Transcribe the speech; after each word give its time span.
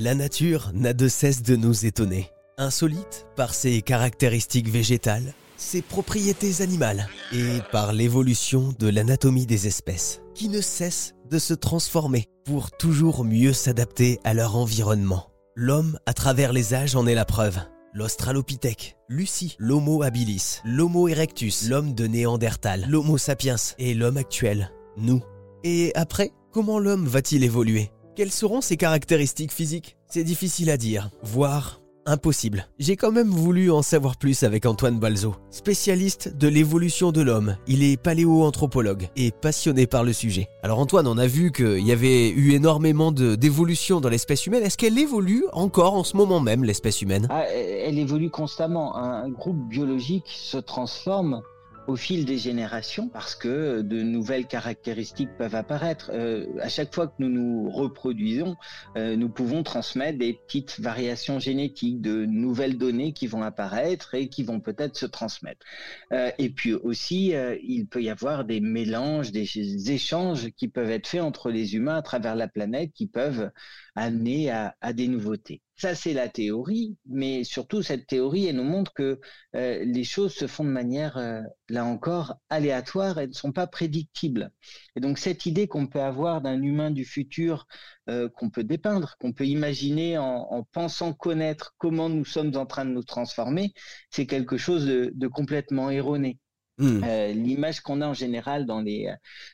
La 0.00 0.14
nature 0.14 0.70
n'a 0.74 0.92
de 0.92 1.08
cesse 1.08 1.42
de 1.42 1.56
nous 1.56 1.84
étonner. 1.84 2.30
Insolite 2.56 3.26
par 3.34 3.52
ses 3.52 3.82
caractéristiques 3.82 4.68
végétales, 4.68 5.34
ses 5.56 5.82
propriétés 5.82 6.62
animales 6.62 7.08
et 7.32 7.58
par 7.72 7.92
l'évolution 7.92 8.72
de 8.78 8.86
l'anatomie 8.86 9.44
des 9.44 9.66
espèces, 9.66 10.20
qui 10.36 10.50
ne 10.50 10.60
cessent 10.60 11.14
de 11.28 11.40
se 11.40 11.52
transformer 11.52 12.26
pour 12.44 12.70
toujours 12.70 13.24
mieux 13.24 13.52
s'adapter 13.52 14.20
à 14.22 14.34
leur 14.34 14.54
environnement. 14.54 15.32
L'homme, 15.56 15.98
à 16.06 16.12
travers 16.12 16.52
les 16.52 16.74
âges, 16.74 16.94
en 16.94 17.08
est 17.08 17.16
la 17.16 17.24
preuve. 17.24 17.58
L'Australopithèque, 17.92 18.96
Lucie, 19.08 19.56
l'Homo 19.58 20.04
habilis, 20.04 20.60
l'Homo 20.64 21.08
erectus, 21.08 21.68
l'homme 21.68 21.96
de 21.96 22.06
Néandertal, 22.06 22.86
l'Homo 22.88 23.18
sapiens 23.18 23.56
et 23.80 23.94
l'homme 23.94 24.18
actuel, 24.18 24.70
nous. 24.96 25.24
Et 25.64 25.90
après, 25.96 26.30
comment 26.52 26.78
l'homme 26.78 27.08
va-t-il 27.08 27.42
évoluer? 27.42 27.90
Quelles 28.18 28.32
seront 28.32 28.60
ses 28.60 28.76
caractéristiques 28.76 29.52
physiques? 29.52 29.96
C'est 30.08 30.24
difficile 30.24 30.70
à 30.70 30.76
dire, 30.76 31.10
voire 31.22 31.80
impossible. 32.04 32.66
J'ai 32.80 32.96
quand 32.96 33.12
même 33.12 33.28
voulu 33.28 33.70
en 33.70 33.80
savoir 33.80 34.16
plus 34.16 34.42
avec 34.42 34.66
Antoine 34.66 34.98
Balzo, 34.98 35.36
spécialiste 35.50 36.36
de 36.36 36.48
l'évolution 36.48 37.12
de 37.12 37.22
l'homme. 37.22 37.56
Il 37.68 37.84
est 37.84 37.96
paléoanthropologue 37.96 39.08
et 39.14 39.30
passionné 39.30 39.86
par 39.86 40.02
le 40.02 40.12
sujet. 40.12 40.48
Alors 40.64 40.80
Antoine, 40.80 41.06
on 41.06 41.16
a 41.16 41.28
vu 41.28 41.52
qu'il 41.52 41.86
y 41.86 41.92
avait 41.92 42.30
eu 42.30 42.54
énormément 42.54 43.12
d'évolution 43.12 44.00
dans 44.00 44.08
l'espèce 44.08 44.46
humaine. 44.46 44.64
Est-ce 44.64 44.78
qu'elle 44.78 44.98
évolue 44.98 45.44
encore 45.52 45.94
en 45.94 46.02
ce 46.02 46.16
moment 46.16 46.40
même, 46.40 46.64
l'espèce 46.64 47.00
humaine? 47.02 47.28
Ah, 47.30 47.44
Elle 47.48 48.00
évolue 48.00 48.30
constamment. 48.30 48.96
Un 48.96 49.28
groupe 49.28 49.68
biologique 49.68 50.26
se 50.26 50.58
transforme 50.58 51.42
au 51.88 51.96
fil 51.96 52.26
des 52.26 52.36
générations 52.36 53.08
parce 53.08 53.34
que 53.34 53.80
de 53.80 54.02
nouvelles 54.02 54.46
caractéristiques 54.46 55.30
peuvent 55.38 55.54
apparaître. 55.54 56.10
Euh, 56.12 56.46
à 56.60 56.68
chaque 56.68 56.94
fois 56.94 57.08
que 57.08 57.14
nous 57.18 57.30
nous 57.30 57.70
reproduisons, 57.70 58.56
euh, 58.96 59.16
nous 59.16 59.30
pouvons 59.30 59.62
transmettre 59.62 60.18
des 60.18 60.34
petites 60.34 60.78
variations 60.80 61.40
génétiques, 61.40 62.02
de 62.02 62.26
nouvelles 62.26 62.76
données 62.76 63.14
qui 63.14 63.26
vont 63.26 63.42
apparaître 63.42 64.14
et 64.14 64.28
qui 64.28 64.42
vont 64.42 64.60
peut-être 64.60 64.96
se 64.96 65.06
transmettre. 65.06 65.64
Euh, 66.12 66.30
et 66.36 66.50
puis 66.50 66.74
aussi, 66.74 67.32
il 67.62 67.86
peut 67.86 68.02
y 68.02 68.10
avoir 68.10 68.44
des 68.44 68.60
mélanges, 68.60 69.32
des 69.32 69.90
échanges 69.90 70.50
qui 70.50 70.68
peuvent 70.68 70.90
être 70.90 71.06
faits 71.06 71.22
entre 71.22 71.50
les 71.50 71.74
humains 71.74 71.96
à 71.96 72.02
travers 72.02 72.36
la 72.36 72.48
planète 72.48 72.92
qui 72.92 73.06
peuvent 73.06 73.50
amener 73.96 74.50
à, 74.50 74.76
à 74.82 74.92
des 74.92 75.08
nouveautés. 75.08 75.62
Ça, 75.80 75.94
c'est 75.94 76.12
la 76.12 76.28
théorie, 76.28 76.96
mais 77.06 77.44
surtout, 77.44 77.82
cette 77.82 78.08
théorie, 78.08 78.46
elle 78.46 78.56
nous 78.56 78.64
montre 78.64 78.92
que 78.92 79.20
euh, 79.54 79.84
les 79.84 80.02
choses 80.02 80.34
se 80.34 80.48
font 80.48 80.64
de 80.64 80.70
manière, 80.70 81.16
euh, 81.18 81.40
là 81.68 81.84
encore, 81.84 82.34
aléatoire 82.50 83.20
et 83.20 83.28
ne 83.28 83.32
sont 83.32 83.52
pas 83.52 83.68
prédictibles. 83.68 84.50
Et 84.96 85.00
donc, 85.00 85.18
cette 85.18 85.46
idée 85.46 85.68
qu'on 85.68 85.86
peut 85.86 86.00
avoir 86.00 86.40
d'un 86.42 86.60
humain 86.62 86.90
du 86.90 87.04
futur, 87.04 87.68
euh, 88.10 88.28
qu'on 88.28 88.50
peut 88.50 88.64
dépeindre, 88.64 89.16
qu'on 89.20 89.32
peut 89.32 89.46
imaginer 89.46 90.18
en, 90.18 90.48
en, 90.50 90.64
pensant 90.64 91.12
connaître 91.14 91.76
comment 91.78 92.08
nous 92.08 92.24
sommes 92.24 92.56
en 92.56 92.66
train 92.66 92.84
de 92.84 92.90
nous 92.90 93.04
transformer, 93.04 93.72
c'est 94.10 94.26
quelque 94.26 94.56
chose 94.56 94.84
de 94.86 95.26
complètement 95.28 95.90
erroné. 95.90 96.40
Hmm. 96.78 97.02
Euh, 97.02 97.32
l'image 97.32 97.80
qu'on 97.80 98.00
a 98.00 98.06
en 98.06 98.14
général 98.14 98.64
dans 98.64 98.80
les, 98.80 99.12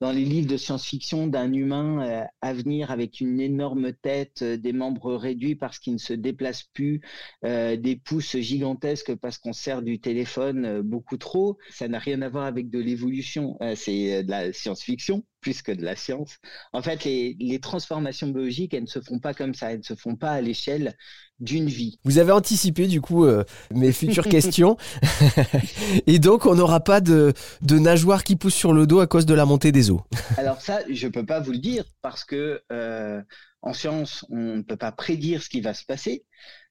dans 0.00 0.12
les 0.12 0.24
livres 0.24 0.48
de 0.48 0.58
science-fiction 0.58 1.26
d'un 1.26 1.50
humain 1.52 2.06
euh, 2.06 2.24
à 2.42 2.52
venir 2.52 2.90
avec 2.90 3.20
une 3.20 3.40
énorme 3.40 3.94
tête, 3.94 4.42
euh, 4.42 4.58
des 4.58 4.74
membres 4.74 5.14
réduits 5.14 5.54
parce 5.54 5.78
qu'il 5.78 5.94
ne 5.94 5.98
se 5.98 6.12
déplace 6.12 6.64
plus, 6.64 7.00
des 7.42 8.00
pouces 8.04 8.36
gigantesques 8.36 9.14
parce 9.14 9.38
qu'on 9.38 9.52
sert 9.52 9.82
du 9.82 10.00
téléphone 10.00 10.80
beaucoup 10.82 11.16
trop, 11.16 11.58
ça 11.70 11.88
n'a 11.88 11.98
rien 11.98 12.20
à 12.22 12.28
voir 12.28 12.44
avec 12.44 12.70
de 12.70 12.78
l'évolution, 12.78 13.58
c'est 13.74 14.22
de 14.22 14.30
la 14.30 14.52
science-fiction 14.52 15.24
plus 15.46 15.62
que 15.62 15.70
de 15.70 15.84
la 15.84 15.94
science. 15.94 16.38
En 16.72 16.82
fait, 16.82 17.04
les, 17.04 17.36
les, 17.38 17.60
transformations 17.60 18.26
biologiques, 18.26 18.74
elles 18.74 18.82
ne 18.82 18.88
se 18.88 19.00
font 19.00 19.20
pas 19.20 19.32
comme 19.32 19.54
ça, 19.54 19.70
elles 19.70 19.78
ne 19.78 19.84
se 19.84 19.94
font 19.94 20.16
pas 20.16 20.32
à 20.32 20.40
l'échelle 20.40 20.96
d'une 21.38 21.68
vie. 21.68 22.00
Vous 22.02 22.18
avez 22.18 22.32
anticipé 22.32 22.88
du 22.88 23.00
coup 23.00 23.24
euh, 23.24 23.44
mes 23.72 23.92
futures 23.92 24.24
questions. 24.28 24.76
Et 26.08 26.18
donc, 26.18 26.46
on 26.46 26.56
n'aura 26.56 26.80
pas 26.80 27.00
de, 27.00 27.32
de 27.62 27.78
nageoires 27.78 28.24
qui 28.24 28.34
poussent 28.34 28.56
sur 28.56 28.72
le 28.72 28.88
dos 28.88 28.98
à 28.98 29.06
cause 29.06 29.24
de 29.24 29.34
la 29.34 29.44
montée 29.44 29.70
des 29.70 29.92
eaux. 29.92 30.02
Alors 30.36 30.60
ça, 30.60 30.80
je 30.90 31.06
ne 31.06 31.12
peux 31.12 31.24
pas 31.24 31.38
vous 31.38 31.52
le 31.52 31.58
dire 31.58 31.84
parce 32.02 32.24
que 32.24 32.60
euh, 32.72 33.22
en 33.62 33.72
science, 33.72 34.26
on 34.30 34.56
ne 34.56 34.62
peut 34.62 34.76
pas 34.76 34.90
prédire 34.90 35.44
ce 35.44 35.48
qui 35.48 35.60
va 35.60 35.74
se 35.74 35.84
passer. 35.84 36.24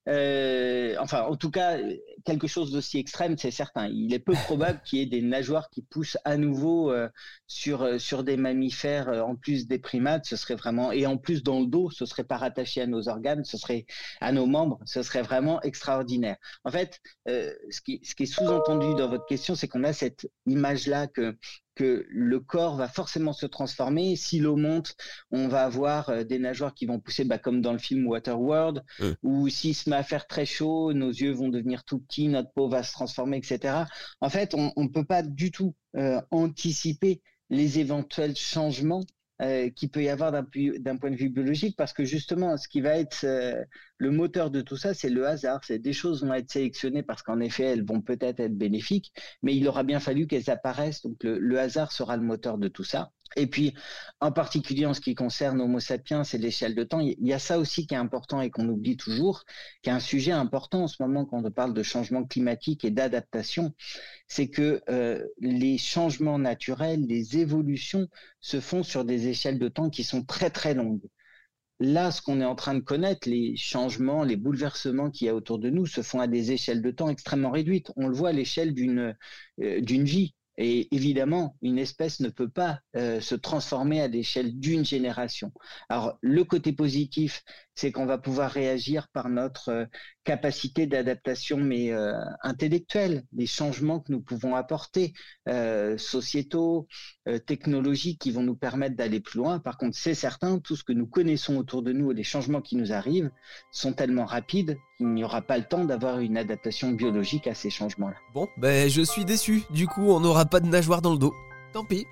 Euh, 0.07 0.95
enfin, 0.99 1.23
en 1.23 1.35
tout 1.35 1.49
cas, 1.51 1.77
quelque 2.25 2.47
chose 2.47 2.71
d'aussi 2.71 2.97
extrême, 2.97 3.37
c'est 3.37 3.51
certain. 3.51 3.87
Il 3.87 4.13
est 4.13 4.19
peu 4.19 4.33
probable 4.33 4.81
qu'il 4.83 4.99
y 4.99 5.01
ait 5.01 5.05
des 5.05 5.21
nageoires 5.21 5.69
qui 5.69 5.81
poussent 5.81 6.17
à 6.25 6.37
nouveau 6.37 6.91
euh, 6.91 7.07
sur 7.47 7.83
euh, 7.83 7.97
sur 7.99 8.23
des 8.23 8.37
mammifères 8.37 9.09
euh, 9.09 9.21
en 9.21 9.35
plus 9.35 9.67
des 9.67 9.79
primates. 9.79 10.25
Ce 10.25 10.35
serait 10.35 10.55
vraiment 10.55 10.91
et 10.91 11.05
en 11.05 11.17
plus 11.17 11.43
dans 11.43 11.59
le 11.59 11.67
dos, 11.67 11.89
ce 11.91 12.05
serait 12.05 12.23
pas 12.23 12.37
rattaché 12.37 12.81
à 12.81 12.87
nos 12.87 13.07
organes, 13.07 13.45
ce 13.45 13.57
serait 13.57 13.85
à 14.21 14.31
nos 14.31 14.45
membres. 14.47 14.79
Ce 14.85 15.03
serait 15.03 15.21
vraiment 15.21 15.61
extraordinaire. 15.61 16.37
En 16.63 16.71
fait, 16.71 16.99
ce 17.27 17.81
qui 17.81 18.01
ce 18.03 18.15
qui 18.15 18.23
est 18.23 18.25
sous-entendu 18.25 18.95
dans 18.95 19.09
votre 19.09 19.25
question, 19.25 19.55
c'est 19.55 19.67
qu'on 19.67 19.83
a 19.83 19.93
cette 19.93 20.29
image 20.45 20.87
là 20.87 21.07
que 21.07 21.37
que 21.75 22.05
le 22.09 22.39
corps 22.39 22.77
va 22.77 22.87
forcément 22.87 23.33
se 23.33 23.45
transformer. 23.45 24.15
Si 24.15 24.39
l'eau 24.39 24.55
monte, 24.55 24.95
on 25.29 25.49
va 25.49 25.65
avoir 25.65 26.23
des 26.23 26.39
nageoires 26.39 26.73
qui 26.73 26.85
vont 26.85 27.01
pousser, 27.01 27.25
bah, 27.25 27.37
comme 27.37 27.61
dans 27.61 27.73
le 27.73 27.79
film 27.79 28.07
Waterworld, 28.07 28.81
ou 29.23 29.49
s'il 29.49 29.75
se 29.75 29.89
à 29.95 30.03
faire 30.03 30.27
très 30.27 30.45
chaud, 30.45 30.93
nos 30.93 31.09
yeux 31.09 31.31
vont 31.31 31.49
devenir 31.49 31.83
tout 31.83 31.99
petits, 31.99 32.27
notre 32.27 32.51
peau 32.51 32.67
va 32.67 32.83
se 32.83 32.91
transformer, 32.91 33.37
etc. 33.37 33.85
En 34.21 34.29
fait, 34.29 34.53
on 34.53 34.71
ne 34.77 34.87
peut 34.87 35.05
pas 35.05 35.23
du 35.23 35.51
tout 35.51 35.75
euh, 35.95 36.21
anticiper 36.31 37.21
les 37.49 37.79
éventuels 37.79 38.35
changements 38.35 39.03
euh, 39.41 39.69
qui 39.69 39.87
peut 39.87 40.03
y 40.03 40.09
avoir 40.09 40.31
d'un 40.31 40.97
point 40.97 41.11
de 41.11 41.15
vue 41.15 41.29
biologique, 41.29 41.75
parce 41.77 41.93
que 41.93 42.05
justement, 42.05 42.55
ce 42.57 42.67
qui 42.67 42.81
va 42.81 42.97
être 42.97 43.25
euh, 43.25 43.63
le 43.97 44.11
moteur 44.11 44.49
de 44.49 44.61
tout 44.61 44.77
ça, 44.77 44.93
c'est 44.93 45.09
le 45.09 45.27
hasard. 45.27 45.61
C'est 45.65 45.79
des 45.79 45.93
choses 45.93 46.23
vont 46.23 46.33
être 46.33 46.51
sélectionnées 46.51 47.03
parce 47.03 47.21
qu'en 47.21 47.39
effet, 47.39 47.63
elles 47.63 47.85
vont 47.85 48.01
peut-être 48.01 48.39
être 48.39 48.57
bénéfiques, 48.57 49.11
mais 49.41 49.55
il 49.55 49.67
aura 49.67 49.83
bien 49.83 49.99
fallu 49.99 50.27
qu'elles 50.27 50.49
apparaissent. 50.49 51.01
Donc 51.01 51.23
le 51.23 51.59
hasard 51.59 51.91
sera 51.91 52.15
le 52.17 52.23
moteur 52.23 52.57
de 52.57 52.67
tout 52.69 52.83
ça. 52.85 53.11
Et 53.35 53.47
puis, 53.47 53.73
en 54.21 54.31
particulier 54.31 54.85
en 54.85 54.93
ce 54.93 55.01
qui 55.01 55.13
concerne 55.15 55.59
Homo 55.61 55.79
sapiens 55.79 56.23
et 56.23 56.37
l'échelle 56.37 56.75
de 56.75 56.83
temps, 56.83 56.99
il 56.99 57.15
y 57.19 57.33
a 57.33 57.39
ça 57.39 57.59
aussi 57.59 57.85
qui 57.85 57.93
est 57.93 57.97
important 57.97 58.41
et 58.41 58.49
qu'on 58.49 58.67
oublie 58.69 58.97
toujours, 58.97 59.43
qui 59.81 59.89
est 59.89 59.93
un 59.93 59.99
sujet 59.99 60.31
important 60.31 60.83
en 60.83 60.87
ce 60.87 61.01
moment 61.01 61.25
quand 61.25 61.43
on 61.45 61.51
parle 61.51 61.73
de 61.73 61.83
changement 61.83 62.23
climatique 62.23 62.85
et 62.85 62.91
d'adaptation, 62.91 63.73
c'est 64.27 64.47
que 64.47 64.81
euh, 64.89 65.23
les 65.39 65.77
changements 65.77 66.39
naturels, 66.39 67.05
les 67.05 67.37
évolutions 67.37 68.07
se 68.39 68.59
font 68.59 68.83
sur 68.83 69.05
des 69.05 69.27
échelles 69.27 69.59
de 69.59 69.67
temps 69.67 69.89
qui 69.89 70.03
sont 70.03 70.23
très 70.23 70.49
très 70.49 70.73
longues. 70.73 71.03
Là, 71.79 72.11
ce 72.11 72.21
qu'on 72.21 72.39
est 72.39 72.45
en 72.45 72.55
train 72.55 72.73
de 72.73 72.79
connaître, 72.79 73.27
les 73.27 73.57
changements, 73.57 74.23
les 74.23 74.37
bouleversements 74.37 75.11
qu'il 75.11 75.27
y 75.27 75.29
a 75.29 75.35
autour 75.35 75.59
de 75.59 75.69
nous 75.69 75.85
se 75.85 76.01
font 76.01 76.21
à 76.21 76.27
des 76.27 76.53
échelles 76.53 76.81
de 76.81 76.91
temps 76.91 77.09
extrêmement 77.09 77.51
réduites. 77.51 77.91
On 77.97 78.07
le 78.07 78.15
voit 78.15 78.29
à 78.29 78.31
l'échelle 78.31 78.73
d'une 78.73 79.13
euh, 79.61 79.81
d'une 79.81 80.05
vie. 80.05 80.35
Et 80.57 80.93
évidemment, 80.95 81.57
une 81.61 81.77
espèce 81.77 82.21
ne 82.21 82.29
peut 82.29 82.49
pas 82.49 82.79
euh, 82.95 83.19
se 83.19 83.35
transformer 83.35 84.01
à 84.01 84.07
l'échelle 84.07 84.57
d'une 84.57 84.85
génération. 84.85 85.51
Alors, 85.89 86.17
le 86.21 86.43
côté 86.43 86.71
positif, 86.71 87.43
c'est 87.75 87.91
qu'on 87.91 88.05
va 88.05 88.17
pouvoir 88.17 88.49
réagir 88.49 89.07
par 89.09 89.29
notre 89.29 89.69
euh, 89.69 89.85
capacité 90.23 90.87
d'adaptation, 90.87 91.57
mais 91.57 91.91
euh, 91.91 92.13
intellectuelle, 92.41 93.23
les 93.35 93.45
changements 93.45 93.99
que 93.99 94.11
nous 94.11 94.21
pouvons 94.21 94.55
apporter, 94.55 95.13
euh, 95.47 95.97
sociétaux, 95.97 96.87
technologiques, 97.45 98.21
qui 98.21 98.31
vont 98.31 98.43
nous 98.43 98.55
permettre 98.55 98.95
d'aller 98.95 99.19
plus 99.19 99.37
loin. 99.37 99.59
Par 99.59 99.77
contre, 99.77 99.97
c'est 99.97 100.13
certain, 100.13 100.59
tout 100.59 100.75
ce 100.75 100.83
que 100.83 100.93
nous 100.93 101.07
connaissons 101.07 101.57
autour 101.57 101.81
de 101.81 101.91
nous 101.91 102.11
et 102.11 102.15
les 102.15 102.23
changements 102.23 102.61
qui 102.61 102.75
nous 102.75 102.93
arrivent 102.93 103.31
sont 103.71 103.93
tellement 103.93 104.25
rapides 104.25 104.77
qu'il 104.97 105.07
n'y 105.07 105.23
aura 105.23 105.41
pas 105.41 105.57
le 105.57 105.65
temps 105.65 105.85
d'avoir 105.85 106.19
une 106.19 106.37
adaptation 106.37 106.91
biologique 106.91 107.47
à 107.47 107.53
ces 107.53 107.69
changements-là. 107.69 108.15
Bon, 108.33 108.47
ben 108.57 108.89
je 108.89 109.01
suis 109.01 109.25
déçu. 109.25 109.63
Du 109.71 109.87
coup, 109.87 110.09
on 110.09 110.19
n'aura 110.19 110.45
pas 110.45 110.59
de 110.59 110.67
nageoire 110.67 111.01
dans 111.01 111.13
le 111.13 111.19
dos. 111.19 111.33
Tant 111.73 111.83
pis. 111.83 112.05